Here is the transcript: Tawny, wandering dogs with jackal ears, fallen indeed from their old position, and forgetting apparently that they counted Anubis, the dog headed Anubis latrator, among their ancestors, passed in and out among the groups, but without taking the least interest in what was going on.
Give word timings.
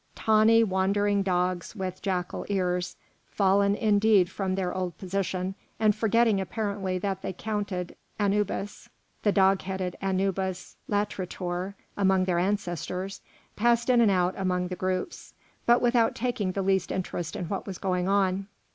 Tawny, 0.15 0.63
wandering 0.63 1.21
dogs 1.21 1.75
with 1.75 2.01
jackal 2.01 2.43
ears, 2.49 2.95
fallen 3.27 3.75
indeed 3.75 4.31
from 4.31 4.55
their 4.55 4.73
old 4.73 4.97
position, 4.97 5.53
and 5.79 5.95
forgetting 5.95 6.41
apparently 6.41 6.97
that 6.97 7.21
they 7.21 7.31
counted 7.33 7.95
Anubis, 8.17 8.89
the 9.21 9.31
dog 9.31 9.61
headed 9.61 9.95
Anubis 10.01 10.75
latrator, 10.89 11.75
among 11.95 12.25
their 12.25 12.39
ancestors, 12.39 13.21
passed 13.55 13.91
in 13.91 14.01
and 14.01 14.09
out 14.09 14.33
among 14.39 14.69
the 14.69 14.75
groups, 14.75 15.35
but 15.67 15.83
without 15.83 16.15
taking 16.15 16.53
the 16.53 16.63
least 16.63 16.91
interest 16.91 17.35
in 17.35 17.45
what 17.45 17.67
was 17.67 17.77
going 17.77 18.07
on. 18.07 18.47